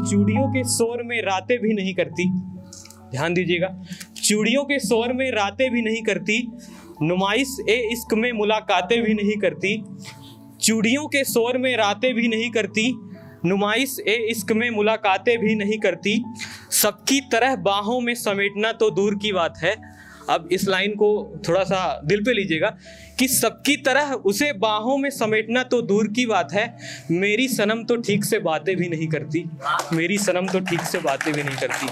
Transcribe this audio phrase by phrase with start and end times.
[0.00, 2.28] चूड़ियों के शोर में रातें भी नहीं करती।
[3.10, 3.68] ध्यान दीजिएगा,
[4.16, 6.38] चूड़ियों के शोर में रातें भी नहीं करती,
[7.02, 9.76] नुमाइश ए इश्क में मुलाकातें भी नहीं करती,
[10.60, 12.92] चूड़ियों के शोर में रातें भी नहीं करती,
[13.44, 16.22] नुमाइश ए इश्क में मुलाकातें भी नहीं करती।
[16.72, 19.74] सबकी तरह बाहों में समेटना तो दूर की बात है
[20.30, 21.10] अब इस लाइन को
[21.48, 22.68] थोड़ा सा दिल पे लीजिएगा
[23.18, 26.66] कि सबकी तरह उसे बाहों में समेटना तो दूर की बात है,
[27.12, 29.44] मेरी सनम तो ठीक से बातें भी नहीं करती।
[29.92, 31.86] मेरी सनम तो ठीक से बातें भी नहीं करती।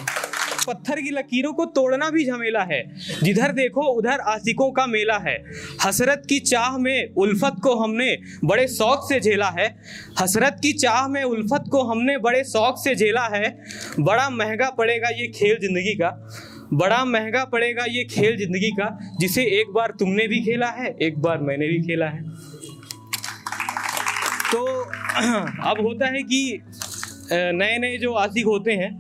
[0.69, 2.83] पत्थर की लकीरों को तोड़ना भी झमेला है,
[3.23, 5.37] जिधर देखो उधर आशिकों का मेला है।
[5.85, 9.69] हसरत की चाह में उल्फत को हमने बड़े शौक से झेला है।
[10.21, 13.57] हसरत की चाह में उल्फत को हमने बड़े शौक से झेला है।
[14.01, 16.11] बड़ा महँगा पड़ेगा ये खेल ज़िंदगी का।
[16.75, 18.89] बड़ा महँगा पड़ेगा ये खेल ज़िंदगी का,
[19.21, 22.23] जिसे एक बार तुमने भी खेला है, एक बार मैंने भी खेला है।
[24.53, 24.65] तो
[25.69, 26.61] अब होता है कि
[27.33, 28.97] नए नए जो आशिक होते हैं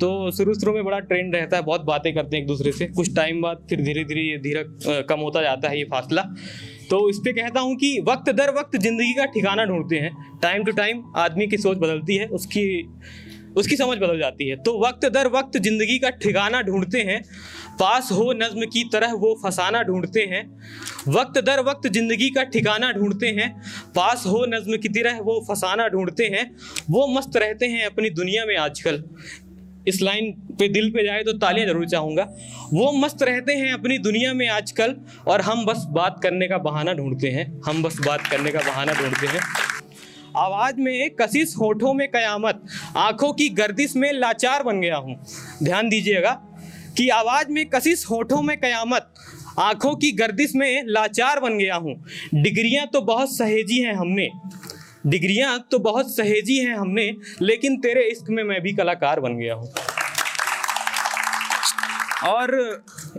[0.00, 2.86] तो शुरू शुरू में बड़ा ट्रेंड रहता है, बहुत बातें करते हैं एक दूसरे से।
[2.88, 4.64] कुछ टाइम बाद फिर धीरे धीरे ये धीरे
[5.08, 6.22] कम होता जाता है ये फासला।
[6.90, 10.10] तो इस पर कहता हूँ कि वक्त दर वक्त ज़िंदगी का ठिकाना ढूंढते हैं।
[10.42, 12.64] टाइम टू टाइम आदमी की सोच बदलती है, उसकी
[13.54, 17.20] उसकी समझ बदल जाती है। तो वक्त दर वक्त ज़िंदगी का ठिकाना ढूंढते हैं,
[17.76, 20.44] पास हो नज्म की तरह वो फसाना ढूंढते हैं,
[21.10, 23.50] वक्त दर वक्त ज़िंदगी का ठिकाना ढूंढते हैं,
[23.92, 26.50] पास हो नज्म की तरह वो फसाना ढूंढते हैं,
[26.90, 29.02] वो मस्त रहते हैं अपनी दुनिया में आजकल।
[29.86, 32.22] इस लाइन पे दिल पे जाए तो तालियाँ ज़रूर चाहूँगा।
[32.72, 34.94] वो मस्त रहते हैं अपनी दुनिया में आजकल
[35.28, 38.92] और हम बस बात करने का बहाना ढूंढते हैं, हम बस बात करने का बहाना
[38.92, 39.40] ढूंढते हैं।
[40.36, 42.62] आवाज़ में कशिश होठों में कयामत,
[42.96, 45.16] आँखों की गर्दिश में लाचार बन गया हूँ।
[45.62, 46.32] ध्यान दीजिएगा
[46.96, 49.12] कि आवाज़ में कशिश होठों में कयामत,
[49.58, 51.94] आँखों की गर्दिश में लाचार बन गया हूँ।
[52.34, 54.28] डिग्रियाँ तो बहुत सहेजी हैं हमने,
[55.06, 57.10] डिग्रियाँ तो बहुत सहेजी हैं हमने,
[57.42, 59.72] लेकिन तेरे इश्क में मैं भी कलाकार बन गया हूँ।
[62.26, 62.54] और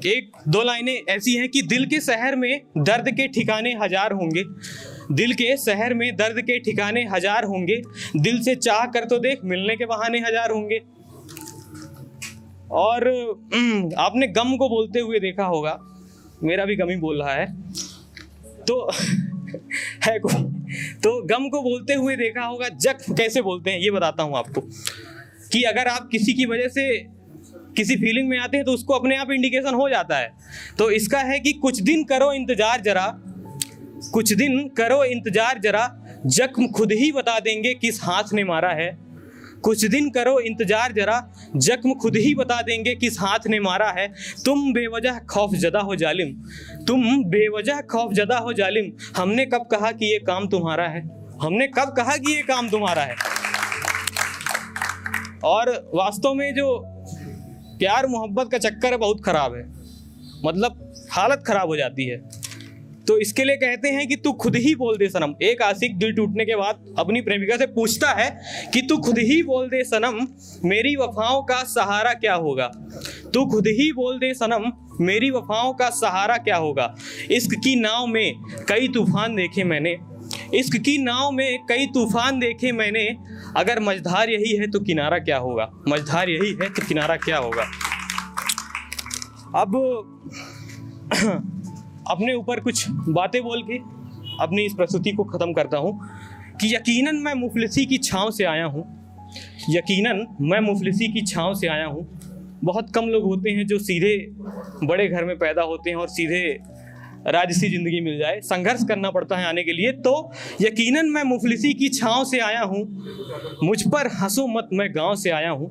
[0.06, 4.44] एक दो लाइनें ऐसी हैं कि दिल के शहर में दर्द के ठिकाने हज़ार होंगे।
[5.12, 7.82] दिल के शहर में दर्द के ठिकाने हज़ार होंगे।
[8.18, 10.80] दिल से चाह कर तो देख, मिलने के बहाने हज़ार होंगे।
[12.74, 13.08] और
[13.98, 15.78] आपने गम को बोलते हुए देखा होगा,
[16.44, 17.46] मेरा भी गम ही बोल रहा है।
[18.66, 18.90] तो
[20.06, 20.44] है कोई?
[21.04, 24.62] तो गम को बोलते हुए देखा होगा जख्म कैसे बोलते हैं, ये बताता हूँ आपको।
[25.52, 27.16] कि अगर आप किसी की वजह से
[27.78, 30.32] किसी फीलिंग में आते हैं तो उसको अपने आप इंडिकेशन हो जाता है।
[30.78, 33.06] तो इसका है कि कुछ दिन करो इंतज़ार जरा
[34.14, 35.88] कुछ दिन करो इंतज़ार जरा,
[36.28, 38.90] जख्म खुद ही बता देंगे किस हाथ ने मारा है।
[39.64, 41.18] कुछ दिन करो इंतज़ार जरा,
[41.58, 44.08] जख्म खुद ही बता देंगे किस हाथ ने मारा है।
[44.46, 46.34] तुम बेवजह खौफ जदा हो जालिम,
[46.86, 51.02] तुम बेवजह खौफ जदा हो जालिम। हमने कब कहा कि ये काम तुम्हारा है?
[51.42, 53.16] हमने कब कहा कि ये काम तुम्हारा है?
[55.44, 56.68] और वास्तव में जो
[57.80, 59.64] प्यार मोहब्बत का चक्कर है, बहुत ख़राब है।
[60.46, 62.18] मतलब हालत ख़राब हो जाती है।
[63.08, 66.14] तो इसके लिए कहते हैं कि तू खुद ही बोल दे सनम। एक आशिक दिल
[66.14, 68.42] टूटने के बाद अपनी प्रेमिका से पूछता है
[68.74, 70.28] कि तू खुद ही बोल दे सनम,
[70.68, 72.68] मेरी वफाओं का सहारा क्या होगा?
[73.34, 74.72] तू खुद ही बोल दे सनम,
[75.06, 76.96] मेरी वफाओं का सहारा क्या होगा?
[77.32, 78.36] इश्क की नाव में
[78.68, 79.98] कई तूफ़ान देखे मैंने।
[80.54, 83.18] इश्क की नाव में कई तूफ़ान देखे मैंने।
[83.58, 85.72] अगर मझधार यही है तो किनारा क्या होगा?
[85.88, 87.64] मझधार यही है तो किनारा क्या होगा?
[89.56, 89.82] अब
[92.08, 93.78] अपने ऊपर कुछ बातें बोल के
[94.44, 96.00] अपनी इस प्रस्तुति को ख़त्म करता हूँ
[96.62, 98.84] कि यकीनन मैं मुफलिसी की छाँव से आया हूँ।
[99.70, 102.08] यकीनन मैं मुफलिसी की छाँव से आया हूँ।
[102.64, 104.16] बहुत कम लोग होते हैं जो सीधे
[104.84, 106.42] बड़े घर में पैदा होते हैं और सीधे
[107.28, 111.74] राजसी ज़िंदगी मिल जाए, संघर्ष करना पड़ता है आने के लिए। तो यकीनन मैं मुफलिसी
[111.74, 112.84] की छाँव से आया हूँ।
[113.64, 115.70] मुझ पर हंसो मत, मैं गाँव से आया हूँ।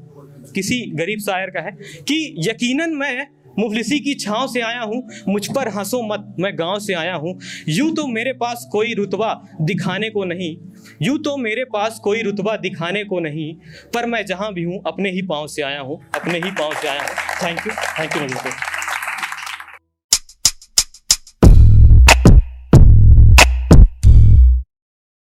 [0.54, 1.70] किसी गरीब शायर का है
[2.02, 3.26] कि यकीनन मैं
[3.58, 7.38] मुफलिसी की छाँव से आया हूँ, मुझ पर हंसो मत, मैं गाँव से आया हूँ।
[7.68, 10.56] यूँ तो मेरे पास कोई रुतबा दिखाने को नहीं,
[11.02, 13.52] यूँ तो मेरे पास कोई रुतबा दिखाने को नहीं,
[13.94, 16.88] पर मैं जहाँ भी हूँ, अपने ही पाँव से आया हूँ, अपने ही पाँव से
[16.88, 17.08] आया हूँ।
[17.42, 18.83] Thank you thank you